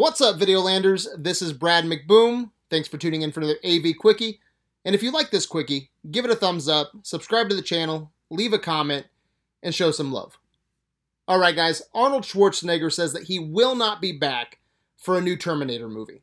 [0.00, 1.06] What's up, Videolanders?
[1.18, 2.52] This is Brad McBoom.
[2.70, 4.40] Thanks for tuning in for another AV Quickie.
[4.82, 8.10] And if you like this Quickie, give it a thumbs up, subscribe to the channel,
[8.30, 9.04] leave a comment,
[9.62, 10.38] and show some love.
[11.28, 14.60] All right, guys, Arnold Schwarzenegger says that he will not be back
[14.96, 16.22] for a new Terminator movie.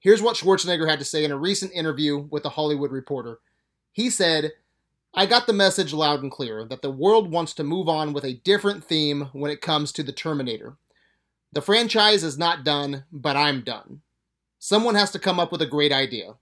[0.00, 3.38] Here's what Schwarzenegger had to say in a recent interview with The Hollywood Reporter.
[3.90, 4.52] He said,
[5.14, 8.24] I got the message loud and clear that the world wants to move on with
[8.24, 10.76] a different theme when it comes to the Terminator.
[11.54, 14.00] The franchise is not done, but I'm done.
[14.58, 16.34] Someone has to come up with a great idea.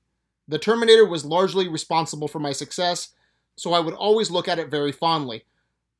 [0.48, 3.10] The Terminator was largely responsible for my success,
[3.54, 5.44] so I would always look at it very fondly.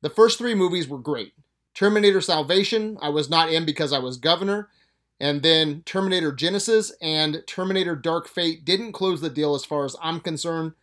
[0.01, 1.33] The first three movies were great.
[1.75, 4.69] Terminator Salvation, I was not in because I was governor,
[5.19, 9.95] and then Terminator Genisys and Terminator Dark Fate didn't close the deal as far as
[10.01, 10.73] I'm concerned.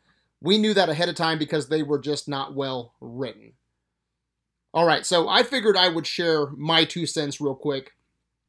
[0.41, 3.55] We knew that ahead of time because they were just not well written.
[4.73, 7.92] All right, so I figured I would share my two cents real quick.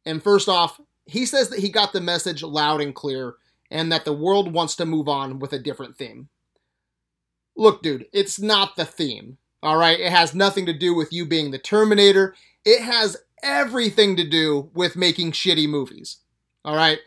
[0.06, 3.36] And first off, he says that he got the message loud and clear
[3.70, 6.30] and that the world wants to move on with a different theme.
[7.56, 9.38] Look, dude, it's not the theme.
[9.64, 12.36] All right, it has nothing to do with you being the Terminator.
[12.66, 16.18] It has everything to do with making shitty movies.
[16.66, 17.00] All right.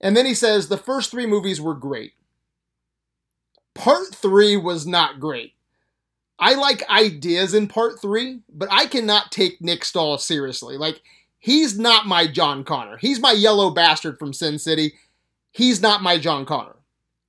[0.00, 2.12] And then he says the first three movies were great.
[3.74, 5.54] Part three was not great.
[6.38, 10.76] I like ideas in part three, but I cannot take Nick Stahl seriously.
[10.76, 11.02] Like,
[11.38, 12.96] he's not my John Connor.
[12.96, 14.94] He's my yellow bastard from Sin City.
[15.52, 16.76] He's not my John Connor.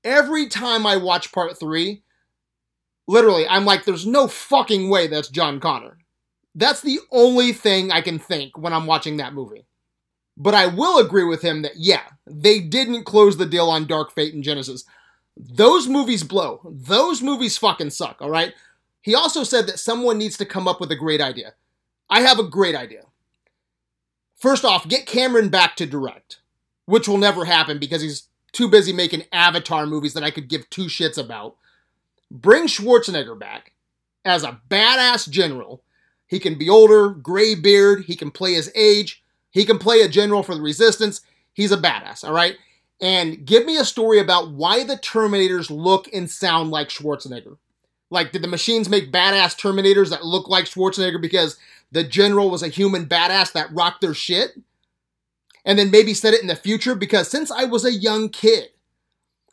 [0.04, 2.04] Every time I watch part three,
[3.08, 5.98] literally, I'm like, there's no fucking way that's John Connor.
[6.56, 9.66] That's the only thing I can think when I'm watching that movie.
[10.38, 14.14] But I will agree with him that, yeah, they didn't close the deal on Dark
[14.14, 14.86] Fate and Genisys.
[15.36, 16.62] Those movies blow.
[16.66, 18.54] Those movies fucking suck, all right?
[19.02, 21.54] He also said that someone needs to come up with a great idea.
[22.10, 23.04] I have a great idea.
[24.40, 26.40] First off, get Cameron back to direct,
[26.86, 30.70] which will never happen because he's too busy making Avatar movies that I could give
[30.70, 31.58] two shits about.
[32.32, 33.74] Bring Schwarzenegger back
[34.24, 35.84] as a badass general.
[36.26, 40.08] He can be older, gray beard, he can play his age, he can play a
[40.08, 41.22] general for the resistance.
[41.54, 42.56] He's a badass, all right?
[43.02, 47.58] And give me a story about why the Terminators look and sound like Schwarzenegger.
[48.12, 51.58] Like, did the machines make badass Terminators that look like Schwarzenegger because
[51.92, 54.52] the general was a human badass that rocked their shit?
[55.66, 58.70] And then maybe said it in the future because since I was a young kid,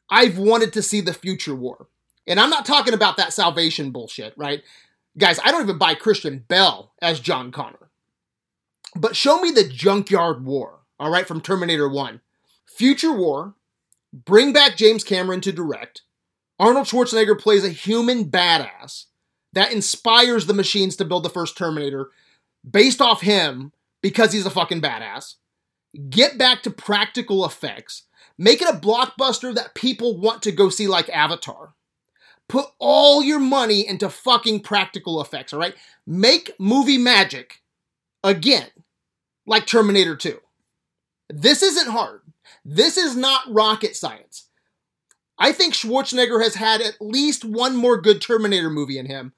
[0.09, 1.89] I've wanted to see the future war.
[2.27, 4.63] And I'm not talking about that salvation bullshit, right?
[5.19, 7.91] Guys, I don't even buy Christian Bale as John Connor.
[8.95, 12.21] But show me the Junkyard War, all right, from Terminator 1.
[12.67, 13.55] Future War,
[14.13, 16.03] bring back James Cameron to direct,
[16.59, 19.07] Arnold Schwarzenegger plays a human badass
[19.53, 22.11] that inspires the machines to build the first Terminator
[22.69, 23.73] based off him
[24.03, 25.35] because he's a fucking badass.
[26.11, 28.03] Get back to practical effects.
[28.39, 31.75] Make it a blockbuster that people want to go see, like Avatar.
[32.49, 35.75] Put all your money into fucking practical effects, all right?
[36.07, 37.63] Make movie magic
[38.23, 38.69] again,
[39.47, 40.39] like Terminator 2.
[41.31, 42.21] This isn't hard.
[42.65, 44.49] This is not rocket science.
[45.39, 49.33] I think Schwarzenegger has had at least one more good Terminator movie in him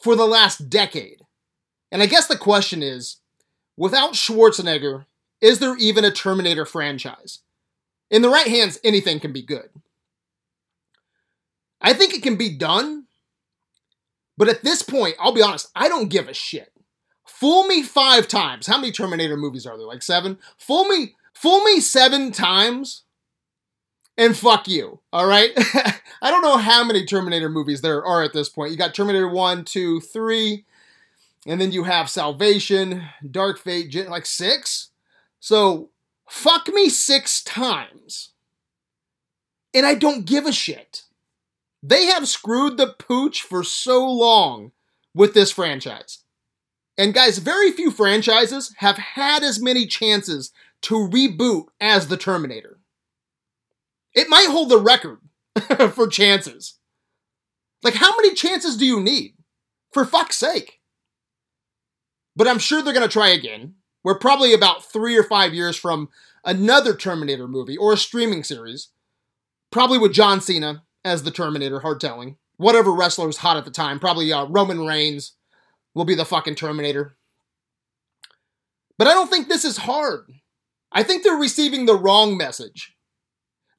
[0.00, 1.22] for the last decade.
[1.94, 3.18] And I guess the question is
[3.76, 5.06] without Schwarzenegger,
[5.40, 7.38] is there even a Terminator franchise?
[8.10, 9.70] In the right hands, anything can be good.
[11.80, 13.04] I think it can be done,
[14.36, 16.72] but at this point, I'll be honest, I don't give a shit.
[17.24, 18.66] Fool me five times.
[18.66, 19.86] How many Terminator movies are there?
[19.86, 20.38] Like seven?
[20.58, 23.04] Fool me, fool me seven times
[24.18, 24.98] and fuck you.
[25.12, 25.52] All right.
[25.56, 28.72] I don't know how many Terminator movies there are at this point.
[28.72, 30.64] You got Terminator 1, 2, 3,
[31.46, 34.90] and then you have Salvation, Dark Fate, like six.
[35.40, 35.90] So
[36.28, 38.32] fuck me six times.
[39.74, 41.02] And I don't give a shit.
[41.82, 44.72] They have screwed the pooch for so long
[45.14, 46.20] with this franchise.
[46.96, 50.52] And guys, very few franchises have had as many chances
[50.82, 52.78] to reboot as the Terminator.
[54.14, 55.18] It might hold the record
[55.92, 56.78] for chances.
[57.82, 59.34] Like, how many chances do you need?
[59.92, 60.80] For fuck's sake.
[62.36, 63.74] But I'm sure they're going to try again.
[64.02, 66.08] We're probably about three or five years from
[66.44, 68.88] another Terminator movie or a streaming series.
[69.70, 72.36] Probably with John Cena as the Terminator, hard telling.
[72.56, 75.32] Whatever wrestler was hot at the time, probably uh, Roman Reigns
[75.94, 77.16] will be the fucking Terminator.
[78.98, 80.32] But I don't think this is hard.
[80.92, 82.94] I think they're receiving the wrong message.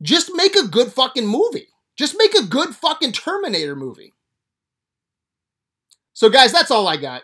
[0.02, 1.68] Just make a good fucking movie.
[1.96, 4.14] Just make a good fucking Terminator movie.
[6.12, 7.24] So, guys, that's all I got.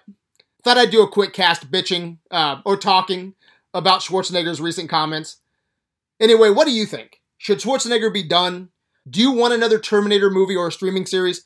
[0.63, 3.33] Thought I'd do a quick cast bitching uh, or talking
[3.73, 5.37] about Schwarzenegger's recent comments.
[6.19, 7.21] Anyway, what do you think?
[7.37, 8.69] Should Schwarzenegger be done?
[9.09, 11.45] Do you want another Terminator movie or a streaming series?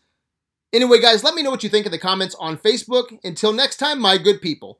[0.73, 3.17] Anyway, guys, let me know what you think in the comments on Facebook.
[3.23, 4.79] Until next time, my good people,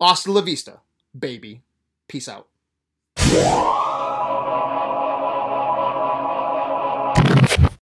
[0.00, 0.80] hasta la vista,
[1.18, 1.62] baby.
[2.08, 2.48] Peace out.